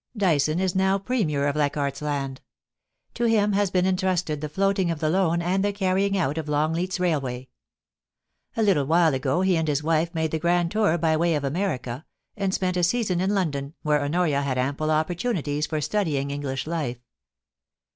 [0.17, 2.41] Dyson is now Premier of Leichardt's Land.
[3.13, 6.49] To him has been entrusted the floating of the Loan and the carrying out of
[6.49, 7.49] Longleat's Railway.
[8.57, 11.43] A little while ago he and his ^ made the grand tour by way of
[11.43, 12.03] America,
[12.35, 16.97] and spent a season in London, where Honoria had ample opportunities for studying English life.